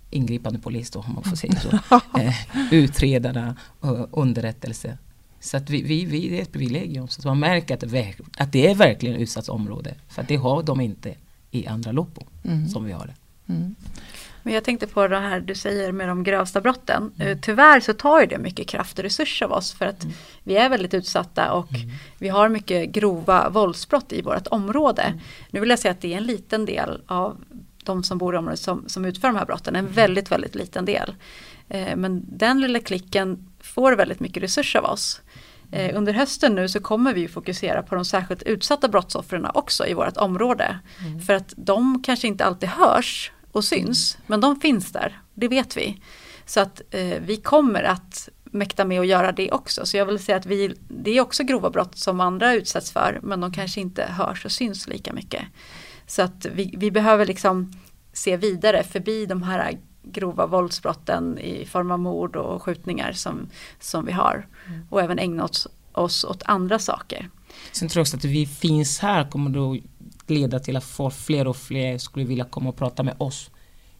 ingripande 0.10 0.60
polis 0.60 0.92
då 0.92 1.00
om 1.00 1.13
man 1.13 1.24
får 1.24 1.36
säga 1.36 1.60
så. 1.60 1.70
eh, 2.20 2.36
utredarna, 2.72 3.56
underrättelse. 4.12 4.98
Så 5.40 5.58
att 5.58 5.70
vi, 5.70 5.82
vi, 5.82 6.06
vi, 6.06 6.30
det 6.30 6.38
är 6.38 6.42
ett 6.42 6.51
privilegium. 6.51 7.08
Så 7.08 7.22
att 7.22 7.25
man 7.25 7.40
märker 7.40 7.74
att 7.74 7.80
det, 7.80 8.16
att 8.38 8.51
det 8.51 8.68
är 8.68 8.75
verkligen 8.75 9.16
utsatt 9.16 9.50
område. 9.50 9.96
För 10.08 10.25
det 10.28 10.36
har 10.36 10.63
de 10.63 10.82
inte 10.82 11.16
i 11.51 11.68
andra 11.68 11.92
Lopo 11.92 12.22
mm. 12.44 12.70
som 12.70 12.86
vi 12.86 12.92
har 12.92 13.08
det. 13.08 13.16
Mm. 13.54 13.75
Men 14.44 14.54
jag 14.54 14.64
tänkte 14.64 14.88
på 14.88 15.08
det 15.08 15.20
här 15.20 15.40
du 15.40 15.56
säger 15.56 15.92
med 15.92 16.08
de 16.08 16.24
grövsta 16.24 16.62
brotten. 16.62 17.12
Mm. 17.16 17.28
Eh, 17.28 17.38
tyvärr 17.42 17.80
så 17.80 17.94
tar 17.94 18.26
det 18.26 18.38
mycket 18.38 18.68
kraft 18.68 18.98
och 18.98 19.04
resurser 19.04 19.46
av 19.46 19.52
oss 19.52 19.74
för 19.74 19.86
att 19.86 20.04
mm. 20.04 20.16
vi 20.44 20.58
är 20.58 20.70
väldigt 20.70 20.94
utsatta 20.94 21.54
och 21.54 21.74
mm. 21.74 21.90
vi 22.18 22.30
har 22.30 22.50
mycket 22.50 22.90
grova 22.90 23.50
våldsbrott 23.50 24.14
i 24.14 24.22
vårt 24.22 24.48
område. 24.48 25.02
Mm. 25.02 25.20
Nu 25.52 25.60
vill 25.60 25.70
jag 25.70 25.80
säga 25.80 25.92
att 25.92 26.02
det 26.02 26.14
är 26.14 26.18
en 26.18 26.24
liten 26.24 26.66
del 26.66 27.02
av 27.08 27.38
de 27.84 28.04
som 28.04 28.18
bor 28.18 28.36
i 28.36 28.38
området 28.38 28.60
som, 28.60 28.84
som 28.88 29.06
utför 29.06 29.28
de 29.28 29.38
här 29.38 29.46
brotten. 29.46 29.76
En 29.76 29.86
mm. 29.86 29.94
väldigt, 29.94 30.32
väldigt 30.32 30.56
liten 30.56 30.86
del. 30.86 31.16
Eh, 31.70 31.96
men 31.96 32.26
den 32.38 32.62
lilla 32.62 32.80
klicken 32.80 33.48
får 33.60 33.96
väldigt 33.96 34.20
mycket 34.20 34.44
resurser 34.44 34.80
av 34.80 34.86
oss. 34.86 35.22
Eh, 35.72 35.98
under 35.98 36.14
hösten 36.14 36.56
nu 36.56 36.70
så 36.70 36.80
kommer 36.80 37.14
vi 37.14 37.28
fokusera 37.28 37.84
på 37.84 37.96
de 37.96 38.06
särskilt 38.06 38.44
utsatta 38.44 38.88
brottsoffren 38.88 39.48
också 39.54 39.88
i 39.88 39.94
vårt 39.94 40.18
område. 40.18 40.80
Mm. 41.00 41.22
För 41.22 41.34
att 41.34 41.54
de 41.58 42.04
kanske 42.04 42.28
inte 42.28 42.46
alltid 42.46 42.70
hörs 42.70 43.32
och 43.51 43.63
syns, 43.63 44.17
men 44.27 44.41
de 44.41 44.60
finns 44.60 44.91
där, 44.91 45.22
det 45.34 45.48
vet 45.48 45.77
vi. 45.77 46.01
Så 46.46 46.60
att 46.60 46.81
eh, 46.91 47.20
vi 47.22 47.38
kommer 47.38 47.84
att 47.84 48.29
mäkta 48.43 48.86
med 48.86 49.00
att 49.00 49.08
göra 49.08 49.31
det 49.31 49.51
också. 49.51 49.86
Så 49.86 49.98
jag 49.98 50.05
vill 50.05 50.20
säga 50.20 50.38
att 50.38 50.46
vi, 50.46 50.75
det 50.88 51.17
är 51.17 51.22
också 51.22 51.43
grova 51.43 51.70
brott 51.70 51.98
som 51.98 52.20
andra 52.20 52.53
utsätts 52.53 52.91
för 52.91 53.20
men 53.24 53.41
de 53.41 53.53
kanske 53.53 53.81
inte 53.81 54.03
hörs 54.03 54.46
och 54.46 54.51
syns 54.51 54.88
lika 54.88 55.13
mycket. 55.13 55.43
Så 56.08 56.22
att 56.22 56.46
vi, 56.53 56.74
vi 56.77 56.91
behöver 56.91 57.25
liksom 57.25 57.72
se 58.13 58.38
vidare 58.38 58.84
förbi 58.84 59.25
de 59.25 59.43
här 59.43 59.77
grova 60.03 60.46
våldsbrotten 60.46 61.38
i 61.38 61.65
form 61.65 61.91
av 61.91 62.00
mord 62.00 62.36
och 62.36 62.63
skjutningar 62.63 63.12
som, 63.12 63.50
som 63.79 64.05
vi 64.05 64.12
har. 64.12 64.48
Mm. 64.67 64.88
Och 64.89 65.01
även 65.01 65.20
ägna 65.20 65.43
oss, 65.43 65.67
oss 65.91 66.24
åt 66.24 66.43
andra 66.46 66.79
saker. 66.79 67.29
Sen 67.72 67.89
tror 67.89 68.00
jag 68.00 68.03
också 68.03 68.17
att 68.17 68.25
vi 68.25 68.46
finns 68.46 69.00
här 69.00 69.29
kommer 69.29 69.50
då 69.50 69.77
leda 70.32 70.60
till 70.60 70.78
att 70.78 71.14
fler 71.14 71.48
och 71.48 71.58
fler 71.58 71.98
skulle 71.98 72.26
vilja 72.26 72.46
komma 72.46 72.70
och 72.70 72.76
prata 72.76 73.04
med 73.04 73.16
oss. 73.18 73.50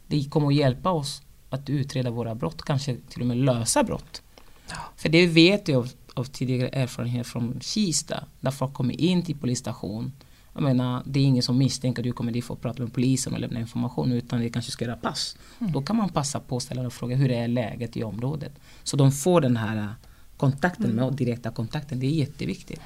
Det 0.08 0.30
kommer 0.30 0.48
att 0.48 0.56
hjälpa 0.56 0.92
oss 0.92 1.22
att 1.50 1.70
utreda 1.70 2.10
våra 2.10 2.36
brott, 2.36 2.62
kanske 2.62 2.96
till 3.10 3.22
och 3.22 3.28
med 3.28 3.38
lösa 3.38 3.84
brott. 3.84 4.22
Ja. 4.70 4.76
För 4.96 5.10
det 5.10 5.28
vet 5.28 5.68
jag 5.68 5.78
av, 5.78 5.90
av 6.14 6.24
tidigare 6.24 6.70
erfarenhet 6.70 7.28
från 7.28 7.60
Kista, 7.62 8.24
där 8.40 8.52
folk 8.52 8.74
kommer 8.74 9.02
in 9.02 9.24
till 9.24 9.38
polisstation 9.38 10.12
jag 10.54 10.64
menar, 10.64 11.04
det 11.06 11.20
är 11.20 11.24
ingen 11.24 11.44
som 11.44 11.58
misstänker 11.58 12.02
att 12.02 12.04
du 12.04 12.12
kommer 12.12 12.32
dit 12.32 12.46
för 12.46 12.54
att 12.54 12.62
prata 12.62 12.84
med 12.84 12.94
polisen 12.94 13.34
och 13.34 13.40
lämna 13.40 13.60
information 13.60 14.12
utan 14.12 14.40
det 14.40 14.50
kanske 14.50 14.72
ska 14.72 14.86
göra 14.86 14.96
pass. 14.96 15.38
Mm. 15.60 15.74
Då 15.74 15.82
kan 15.82 15.96
man 15.96 16.10
passa 16.10 16.40
på 16.40 16.58
att 16.58 16.64
ställa 16.64 16.84
en 16.84 16.92
fråga 16.92 17.16
hur 17.16 17.32
är 17.32 17.48
läget 17.48 17.98
i 17.98 18.04
området. 18.04 18.52
Så 18.84 18.98
de 18.98 19.12
får 19.12 19.42
den 19.42 19.58
här 19.58 19.94
kontakten 20.38 20.86
mm. 20.86 20.96
med 20.96 21.14
direkta 21.14 21.52
kontakten, 21.52 22.00
det 22.00 22.06
är 22.06 22.12
jätteviktigt. 22.12 22.82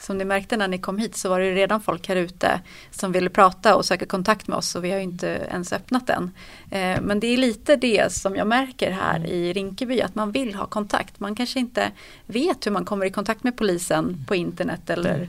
Som 0.00 0.18
ni 0.18 0.24
märkte 0.24 0.56
när 0.56 0.68
ni 0.68 0.78
kom 0.78 0.98
hit 0.98 1.16
så 1.16 1.28
var 1.28 1.40
det 1.40 1.54
redan 1.54 1.80
folk 1.80 2.08
här 2.08 2.16
ute 2.16 2.60
som 2.90 3.12
ville 3.12 3.30
prata 3.30 3.76
och 3.76 3.84
söka 3.84 4.06
kontakt 4.06 4.48
med 4.48 4.56
oss 4.56 4.74
och 4.74 4.84
vi 4.84 4.90
har 4.90 4.98
inte 4.98 5.26
ens 5.26 5.72
öppnat 5.72 6.06
den. 6.06 6.30
Eh, 6.70 7.00
men 7.00 7.20
det 7.20 7.26
är 7.26 7.36
lite 7.36 7.76
det 7.76 8.12
som 8.12 8.36
jag 8.36 8.46
märker 8.46 8.90
här 8.90 9.26
i 9.26 9.52
Rinkeby 9.52 10.00
att 10.00 10.14
man 10.14 10.32
vill 10.32 10.54
ha 10.54 10.66
kontakt. 10.66 11.20
Man 11.20 11.34
kanske 11.34 11.60
inte 11.60 11.90
vet 12.26 12.66
hur 12.66 12.70
man 12.70 12.84
kommer 12.84 13.06
i 13.06 13.10
kontakt 13.10 13.44
med 13.44 13.56
polisen 13.56 14.24
på 14.28 14.34
internet 14.34 14.90
eller 14.90 15.14
mm 15.14 15.28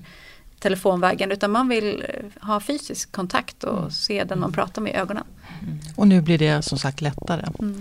telefonvägen 0.61 1.31
utan 1.31 1.51
man 1.51 1.69
vill 1.69 2.05
eh, 2.07 2.47
ha 2.47 2.59
fysisk 2.59 3.11
kontakt 3.11 3.63
och 3.63 3.77
mm. 3.77 3.91
se 3.91 4.23
den 4.23 4.39
man 4.39 4.51
pratar 4.51 4.81
med 4.81 4.91
i 4.91 4.95
ögonen. 4.95 5.23
Mm. 5.61 5.79
Och 5.95 6.07
nu 6.07 6.21
blir 6.21 6.37
det 6.37 6.61
som 6.61 6.77
sagt 6.77 7.01
lättare. 7.01 7.47
Mm. 7.59 7.79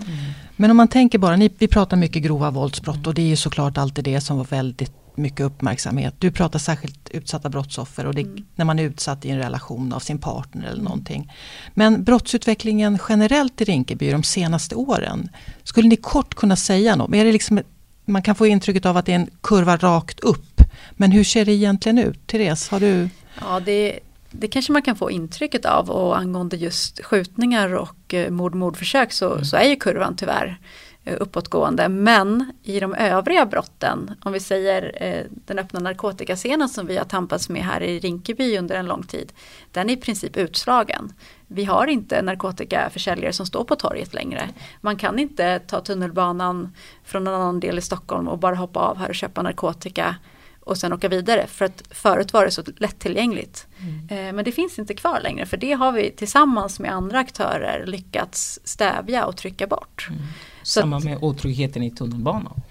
Men 0.55 0.71
om 0.71 0.77
man 0.77 0.87
tänker 0.87 1.17
bara, 1.17 1.35
ni, 1.35 1.51
vi 1.57 1.67
pratar 1.67 1.97
mycket 1.97 2.23
grova 2.23 2.49
våldsbrott 2.49 3.07
och 3.07 3.13
det 3.13 3.21
är 3.21 3.27
ju 3.27 3.35
såklart 3.35 3.77
alltid 3.77 4.03
det 4.03 4.21
som 4.21 4.37
var 4.37 4.45
väldigt 4.45 5.00
mycket 5.17 5.45
uppmärksamhet. 5.45 6.15
Du 6.19 6.31
pratar 6.31 6.59
särskilt 6.59 7.09
utsatta 7.09 7.49
brottsoffer 7.49 8.05
och 8.05 8.15
det 8.15 8.21
mm. 8.21 8.45
när 8.55 8.65
man 8.65 8.79
är 8.79 8.83
utsatt 8.83 9.25
i 9.25 9.29
en 9.29 9.37
relation 9.37 9.93
av 9.93 9.99
sin 9.99 10.17
partner 10.17 10.61
eller 10.61 10.73
mm. 10.73 10.83
någonting. 10.83 11.33
Men 11.73 12.03
brottsutvecklingen 12.03 12.99
generellt 13.09 13.61
i 13.61 13.63
Rinkeby 13.63 14.11
de 14.11 14.23
senaste 14.23 14.75
åren. 14.75 15.29
Skulle 15.63 15.87
ni 15.87 15.95
kort 15.95 16.35
kunna 16.35 16.55
säga 16.55 16.95
något? 16.95 17.15
Är 17.15 17.25
det 17.25 17.31
liksom, 17.31 17.61
man 18.05 18.21
kan 18.21 18.35
få 18.35 18.47
intrycket 18.47 18.85
av 18.85 18.97
att 18.97 19.05
det 19.05 19.11
är 19.11 19.15
en 19.15 19.29
kurva 19.41 19.77
rakt 19.77 20.19
upp 20.19 20.51
men 20.91 21.11
hur 21.11 21.23
ser 21.23 21.45
det 21.45 21.51
egentligen 21.51 21.97
ut? 21.97 22.27
Therese, 22.27 22.69
har 22.69 22.79
du? 22.79 23.09
Ja, 23.41 23.59
det, 23.59 23.99
det 24.31 24.47
kanske 24.47 24.71
man 24.71 24.81
kan 24.81 24.95
få 24.95 25.11
intrycket 25.11 25.65
av 25.65 25.89
och 25.89 26.17
angående 26.17 26.57
just 26.57 27.03
skjutningar 27.03 27.73
och 27.75 28.13
eh, 28.13 28.29
mord 28.29 28.55
mordförsök 28.55 29.11
så, 29.11 29.31
mm. 29.31 29.45
så 29.45 29.57
är 29.57 29.63
ju 29.63 29.75
kurvan 29.75 30.15
tyvärr 30.15 30.59
uppåtgående. 31.05 31.89
Men 31.89 32.51
i 32.63 32.79
de 32.79 32.93
övriga 32.93 33.45
brotten, 33.45 34.15
om 34.23 34.33
vi 34.33 34.39
säger 34.39 35.03
eh, 35.03 35.25
den 35.45 35.59
öppna 35.59 35.79
narkotikascenen 35.79 36.69
som 36.69 36.87
vi 36.87 36.97
har 36.97 37.05
tampats 37.05 37.49
med 37.49 37.63
här 37.63 37.83
i 37.83 37.99
Rinkeby 37.99 38.57
under 38.57 38.75
en 38.75 38.85
lång 38.85 39.03
tid, 39.03 39.33
den 39.71 39.89
är 39.89 39.93
i 39.93 39.97
princip 39.97 40.37
utslagen. 40.37 41.13
Vi 41.47 41.65
har 41.65 41.87
inte 41.87 42.21
narkotikaförsäljare 42.21 43.33
som 43.33 43.45
står 43.45 43.63
på 43.63 43.75
torget 43.75 44.13
längre. 44.13 44.49
Man 44.81 44.95
kan 44.95 45.19
inte 45.19 45.59
ta 45.59 45.81
tunnelbanan 45.81 46.75
från 47.03 47.27
en 47.27 47.33
annan 47.33 47.59
del 47.59 47.77
i 47.77 47.81
Stockholm 47.81 48.27
och 48.27 48.39
bara 48.39 48.55
hoppa 48.55 48.79
av 48.79 48.97
här 48.97 49.09
och 49.09 49.15
köpa 49.15 49.41
narkotika 49.41 50.15
och 50.59 50.77
sen 50.77 50.93
åka 50.93 51.07
vidare. 51.09 51.47
För 51.47 51.65
att 51.65 51.83
förut 51.89 52.33
var 52.33 52.45
det 52.45 52.51
så 52.51 52.63
lättillgängligt. 52.77 53.67
Mm. 53.79 54.27
Eh, 54.27 54.33
men 54.33 54.45
det 54.45 54.51
finns 54.51 54.79
inte 54.79 54.93
kvar 54.93 55.19
längre 55.19 55.45
för 55.45 55.57
det 55.57 55.71
har 55.71 55.91
vi 55.91 56.11
tillsammans 56.11 56.79
med 56.79 56.91
andra 56.91 57.19
aktörer 57.19 57.85
lyckats 57.85 58.59
stävja 58.63 59.25
och 59.25 59.37
trycka 59.37 59.67
bort. 59.67 60.07
Mm. 60.09 60.21
Samma 60.63 60.97
att, 60.97 61.03
med 61.03 61.17
otryggheten 61.21 61.83
i 61.83 61.91
tunnelbanan. 61.91 62.61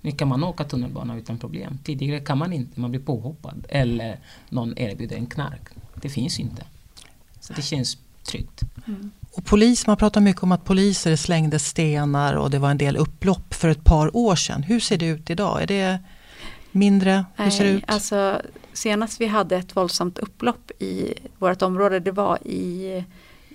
Nu 0.00 0.12
kan 0.12 0.28
man 0.28 0.44
åka 0.44 0.64
tunnelbana 0.64 1.16
utan 1.16 1.38
problem. 1.38 1.78
Tidigare 1.84 2.20
kan 2.20 2.38
man 2.38 2.52
inte, 2.52 2.80
man 2.80 2.90
blir 2.90 3.00
påhoppad 3.00 3.66
eller 3.68 4.18
någon 4.48 4.78
erbjuder 4.78 5.16
en 5.16 5.26
knark. 5.26 5.68
Det 5.94 6.08
finns 6.08 6.40
inte. 6.40 6.64
Så 7.40 7.52
det 7.52 7.62
känns 7.62 7.98
tryggt. 8.22 8.60
Mm. 8.86 9.10
Och 9.32 9.44
polis, 9.44 9.86
man 9.86 9.96
pratar 9.96 10.20
mycket 10.20 10.42
om 10.42 10.52
att 10.52 10.64
poliser 10.64 11.16
slängde 11.16 11.58
stenar 11.58 12.34
och 12.34 12.50
det 12.50 12.58
var 12.58 12.70
en 12.70 12.78
del 12.78 12.96
upplopp 12.96 13.54
för 13.54 13.68
ett 13.68 13.84
par 13.84 14.16
år 14.16 14.36
sedan. 14.36 14.62
Hur 14.62 14.80
ser 14.80 14.98
det 14.98 15.06
ut 15.06 15.30
idag? 15.30 15.62
Är 15.62 15.66
det 15.66 15.98
mindre? 16.72 17.24
Hur 17.36 17.50
ser 17.50 17.64
det 17.64 17.70
ut? 17.70 17.84
Alltså, 17.86 18.42
senast 18.72 19.20
vi 19.20 19.26
hade 19.26 19.56
ett 19.56 19.76
våldsamt 19.76 20.18
upplopp 20.18 20.70
i 20.78 21.14
vårt 21.38 21.62
område 21.62 22.00
det 22.00 22.12
var 22.12 22.46
i, 22.46 23.04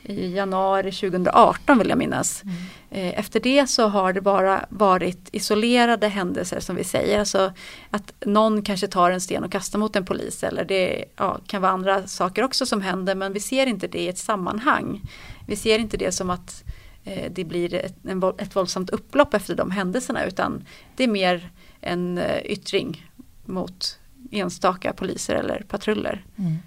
i 0.06 0.36
januari 0.36 0.92
2018 0.92 1.78
vill 1.78 1.90
jag 1.90 1.98
minnas. 1.98 2.44
Mm. 2.44 2.56
Eh, 2.92 3.20
efter 3.20 3.40
det 3.40 3.68
så 3.68 3.88
har 3.88 4.14
det 4.14 4.22
bara 4.22 4.66
varit 4.70 5.30
isolerade 5.32 6.08
händelser 6.08 6.60
som 6.60 6.76
vi 6.76 6.84
säger. 6.84 7.20
Alltså 7.20 7.54
att 7.90 8.14
någon 8.26 8.62
kanske 8.62 8.88
tar 8.88 9.12
en 9.12 9.22
sten 9.22 9.44
och 9.44 9.52
kastar 9.52 9.80
mot 9.80 9.96
en 9.96 10.06
polis 10.06 10.44
eller 10.44 10.66
det 10.66 11.06
ja, 11.16 11.40
kan 11.48 11.62
vara 11.62 11.72
andra 11.72 12.08
saker 12.08 12.44
också 12.44 12.66
som 12.66 12.82
händer 12.82 13.16
men 13.16 13.34
vi 13.34 13.40
ser 13.40 13.68
inte 13.68 13.88
det 13.88 14.00
i 14.00 14.08
ett 14.08 14.18
sammanhang. 14.18 15.02
Vi 15.48 15.56
ser 15.56 15.80
inte 15.80 15.98
det 15.98 16.12
som 16.12 16.30
att 16.30 16.64
eh, 17.04 17.32
det 17.32 17.44
blir 17.44 17.74
ett, 17.74 17.96
en, 18.08 18.24
ett 18.38 18.56
våldsamt 18.56 18.90
upplopp 18.90 19.34
efter 19.34 19.56
de 19.56 19.72
händelserna 19.72 20.26
utan 20.26 20.66
det 20.96 21.04
är 21.04 21.08
mer 21.08 21.50
en 21.82 22.18
eh, 22.18 22.46
yttring 22.46 23.12
mot 23.46 24.00
enstaka 24.32 24.94
poliser 24.94 25.36
eller 25.36 25.66
patruller. 25.68 26.26
Mm. 26.38 26.58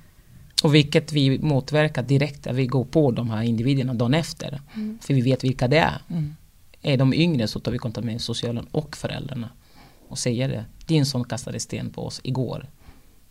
Och 0.62 0.74
vilket 0.74 1.12
vi 1.12 1.38
motverkar 1.38 2.02
direkt, 2.02 2.46
att 2.46 2.56
vi 2.56 2.66
går 2.66 2.84
på 2.84 3.10
de 3.10 3.30
här 3.30 3.42
individerna 3.42 3.94
dagen 3.94 4.14
efter. 4.14 4.60
Mm. 4.74 4.98
För 5.02 5.14
vi 5.14 5.20
vet 5.20 5.44
vilka 5.44 5.68
det 5.68 5.78
är. 5.78 6.02
Mm. 6.10 6.36
Är 6.82 6.96
de 6.96 7.14
yngre 7.14 7.48
så 7.48 7.60
tar 7.60 7.72
vi 7.72 7.78
kontakt 7.78 8.04
med 8.04 8.20
socialen 8.20 8.66
och 8.70 8.96
föräldrarna. 8.96 9.50
Och 10.08 10.18
säger 10.18 10.48
det. 10.48 10.64
Din 10.86 11.06
son 11.06 11.24
kastade 11.24 11.60
sten 11.60 11.90
på 11.90 12.06
oss 12.06 12.20
igår. 12.24 12.68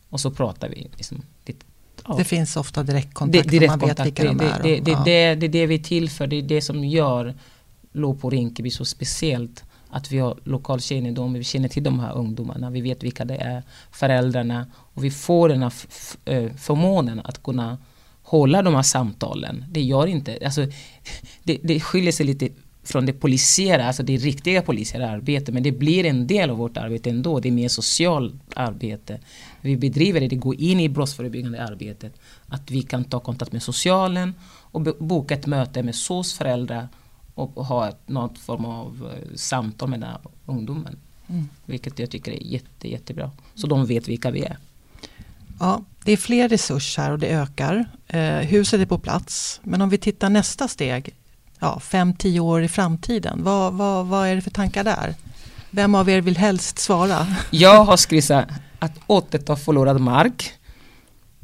Och 0.09 0.19
så 0.19 0.31
pratar 0.31 0.69
vi. 0.69 0.87
Liksom, 0.95 1.21
det, 1.43 1.55
ja. 2.07 2.15
det 2.17 2.23
finns 2.23 2.57
ofta 2.57 2.83
direktkontakt. 2.83 3.49
direkt 3.49 3.69
man 3.69 3.79
vet 3.79 4.05
vilka 4.05 4.23
det, 4.23 4.29
de 4.29 4.45
är. 4.45 4.63
Det, 4.63 4.79
det, 4.79 4.91
ja. 4.91 5.03
det, 5.05 5.35
det, 5.35 5.47
är 5.47 5.49
det 5.49 5.65
vi 5.65 5.75
är 5.75 5.83
till 5.83 6.09
för. 6.09 6.27
Det 6.27 6.35
är 6.35 6.41
det 6.41 6.61
som 6.61 6.83
gör 6.83 7.35
Lopo 7.91 8.29
Rinkeby 8.29 8.69
så 8.69 8.85
speciellt 8.85 9.63
att 9.89 10.11
vi 10.11 10.19
har 10.19 10.37
lokal 10.43 10.81
kännedom, 10.81 11.33
vi 11.33 11.43
känner 11.43 11.69
till 11.69 11.83
de 11.83 11.99
här 11.99 12.13
ungdomarna, 12.13 12.69
vi 12.69 12.81
vet 12.81 13.03
vilka 13.03 13.25
det 13.25 13.35
är, 13.35 13.63
föräldrarna 13.91 14.65
och 14.75 15.03
vi 15.03 15.11
får 15.11 15.49
den 15.49 15.63
här 15.63 15.73
eh, 16.25 16.51
förmånen 16.55 17.21
att 17.23 17.43
kunna 17.43 17.77
hålla 18.23 18.61
de 18.61 18.75
här 18.75 18.81
samtalen. 18.81 19.65
Det 19.69 19.81
gör 19.81 20.07
inte, 20.07 20.39
alltså, 20.45 20.61
det, 21.43 21.59
det 21.63 21.79
skiljer 21.79 22.11
sig 22.11 22.25
lite 22.25 22.49
från 22.87 23.05
det 23.05 23.13
polisiära, 23.13 23.87
alltså 23.87 24.03
det 24.03 24.17
riktiga 24.17 24.61
polisiära 24.61 25.09
arbetet, 25.09 25.53
men 25.53 25.63
det 25.63 25.71
blir 25.71 26.05
en 26.05 26.27
del 26.27 26.49
av 26.49 26.57
vårt 26.57 26.77
arbete 26.77 27.09
ändå. 27.09 27.39
Det 27.39 27.49
är 27.49 27.51
mer 27.51 27.67
socialt 27.67 28.33
arbete. 28.55 29.19
Vi 29.61 29.77
bedriver 29.77 30.19
det, 30.19 30.27
det 30.27 30.35
går 30.35 30.55
in 30.55 30.79
i 30.79 30.89
brottsförebyggande 30.89 31.63
arbetet. 31.63 32.13
Att 32.47 32.71
vi 32.71 32.81
kan 32.81 33.03
ta 33.03 33.19
kontakt 33.19 33.51
med 33.51 33.63
socialen 33.63 34.33
och 34.45 34.81
boka 34.81 35.33
ett 35.33 35.45
möte 35.45 35.83
med 35.83 35.95
SOS 35.95 36.33
föräldrar 36.33 36.87
och 37.37 37.65
ha 37.65 37.89
ett, 37.89 38.09
något 38.09 38.37
form 38.37 38.65
av 38.65 39.11
eh, 39.13 39.35
samtal 39.35 39.89
med 39.89 39.99
den 39.99 40.09
här 40.09 40.19
ungdomen. 40.45 40.97
Mm. 41.27 41.49
Vilket 41.65 41.99
jag 41.99 42.09
tycker 42.09 42.31
är 42.31 42.43
jätte, 42.43 42.89
jättebra. 42.89 43.31
Så 43.55 43.67
de 43.67 43.85
vet 43.85 44.07
vilka 44.07 44.31
vi 44.31 44.43
är. 44.43 44.57
Ja, 45.59 45.81
det 46.03 46.11
är 46.11 46.17
fler 46.17 46.49
resurser 46.49 47.11
och 47.11 47.19
det 47.19 47.27
ökar. 47.27 47.85
Eh, 48.07 48.37
huset 48.37 48.81
är 48.81 48.85
på 48.85 48.97
plats. 48.97 49.59
Men 49.63 49.81
om 49.81 49.89
vi 49.89 49.97
tittar 49.97 50.29
nästa 50.29 50.67
steg, 50.67 51.15
ja, 51.59 51.79
fem, 51.79 52.13
tio 52.13 52.39
år 52.39 52.63
i 52.63 52.67
framtiden. 52.67 53.43
Vad, 53.43 53.73
vad, 53.73 54.07
vad 54.07 54.27
är 54.27 54.35
det 54.35 54.41
för 54.41 54.51
tankar 54.51 54.83
där? 54.83 55.15
Vem 55.71 55.95
av 55.95 56.09
er 56.09 56.21
vill 56.21 56.37
helst 56.37 56.79
svara? 56.79 57.27
Jag 57.51 57.83
har 57.83 57.97
skrivit 57.97 58.31
att 58.79 58.93
återta 59.07 59.55
förlorad 59.55 60.01
mark. 60.01 60.51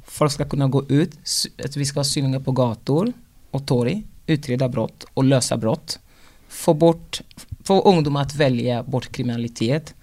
Folk 0.06 0.32
ska 0.32 0.46
kunna 0.46 0.68
gå 0.68 0.86
ut, 0.90 1.20
att 1.66 1.78
vi 1.78 1.86
ska 1.86 2.00
ha 2.00 2.04
synliga 2.04 2.40
på 2.40 2.52
gator 2.52 3.14
och 3.52 3.66
torg 3.68 4.04
utreda 4.28 4.70
brott 4.70 5.06
och 5.14 5.24
lösa 5.24 5.58
brott. 5.58 6.00
Få, 6.48 6.74
bort, 6.74 7.22
få 7.64 7.82
ungdomar 7.82 8.22
att 8.22 8.36
välja 8.36 8.84
bort 8.84 9.12
kriminalitet. 9.12 9.96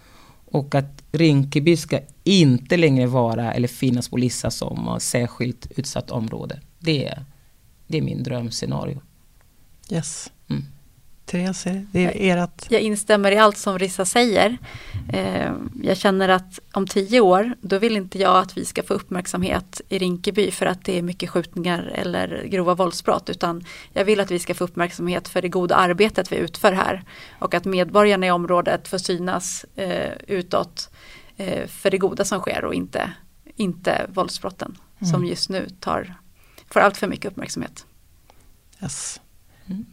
Och 0.45 0.75
att 0.75 1.03
Rinkeby 1.13 1.77
ska 1.77 2.01
inte 2.25 2.77
längre 2.77 3.07
vara 3.07 3.55
eller 3.55 3.69
finnas 3.69 4.09
på 4.09 4.17
lista 4.17 4.51
som 4.51 4.97
särskilt 5.01 5.67
utsatt 5.77 6.11
område. 6.11 6.61
Det 6.79 7.07
är, 7.07 7.25
det 7.87 7.99
är 7.99 8.03
min 8.03 8.23
drömscenario. 8.23 9.01
Yes. 9.91 10.31
Mm. 10.49 10.65
Therese, 11.31 11.87
det 11.93 12.31
är 12.31 12.37
ert... 12.37 12.67
Jag 12.71 12.81
instämmer 12.81 13.33
i 13.33 13.39
allt 13.39 13.57
som 13.57 13.79
Rissa 13.79 14.05
säger. 14.05 14.59
Eh, 15.13 15.53
jag 15.83 15.97
känner 15.97 16.29
att 16.29 16.59
om 16.73 16.87
tio 16.87 17.21
år, 17.21 17.55
då 17.61 17.79
vill 17.79 17.97
inte 17.97 18.19
jag 18.19 18.37
att 18.37 18.57
vi 18.57 18.65
ska 18.65 18.83
få 18.83 18.95
uppmärksamhet 18.95 19.81
i 19.89 19.99
Rinkeby 19.99 20.51
för 20.51 20.67
att 20.67 20.85
det 20.85 20.99
är 20.99 21.03
mycket 21.03 21.31
skjutningar 21.31 21.93
eller 21.95 22.45
grova 22.45 22.75
våldsbrott, 22.75 23.31
utan 23.31 23.65
jag 23.93 24.05
vill 24.05 24.21
att 24.21 24.31
vi 24.31 24.39
ska 24.39 24.55
få 24.55 24.65
uppmärksamhet 24.65 25.29
för 25.29 25.43
det 25.43 25.49
goda 25.49 25.75
arbetet 25.75 26.33
vi 26.33 26.37
utför 26.37 26.73
här 26.73 27.05
och 27.39 27.55
att 27.55 27.65
medborgarna 27.65 28.27
i 28.27 28.31
området 28.31 28.89
får 28.89 28.99
synas 28.99 29.65
eh, 29.77 30.13
utåt 30.27 30.91
eh, 31.37 31.67
för 31.67 31.91
det 31.91 31.99
goda 31.99 32.25
som 32.25 32.41
sker 32.41 32.65
och 32.65 32.75
inte, 32.75 33.13
inte 33.57 34.07
våldsbrotten 34.09 34.77
mm. 34.99 35.13
som 35.13 35.25
just 35.25 35.51
nu 35.51 35.69
tar, 35.81 36.15
får 36.71 36.81
allt 36.81 36.97
för 36.97 37.07
mycket 37.07 37.33
uppmärksamhet. 37.33 37.87
Yes. 38.83 39.21
Mm. 39.67 39.87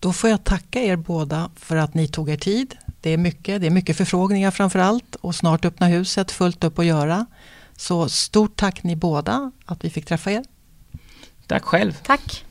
Då 0.00 0.12
får 0.12 0.30
jag 0.30 0.44
tacka 0.44 0.80
er 0.80 0.96
båda 0.96 1.50
för 1.56 1.76
att 1.76 1.94
ni 1.94 2.08
tog 2.08 2.30
er 2.30 2.36
tid. 2.36 2.76
Det 3.00 3.10
är 3.10 3.16
mycket, 3.16 3.60
det 3.60 3.66
är 3.66 3.70
mycket 3.70 3.96
förfrågningar 3.96 4.50
framför 4.50 4.78
allt 4.78 5.14
och 5.14 5.34
snart 5.34 5.64
öppna 5.64 5.86
huset, 5.86 6.30
fullt 6.30 6.64
upp 6.64 6.78
att 6.78 6.86
göra. 6.86 7.26
Så 7.76 8.08
stort 8.08 8.56
tack 8.56 8.82
ni 8.82 8.96
båda 8.96 9.52
att 9.64 9.84
vi 9.84 9.90
fick 9.90 10.06
träffa 10.06 10.32
er. 10.32 10.44
Tack 11.46 11.64
själv. 11.64 11.92
Tack. 12.02 12.44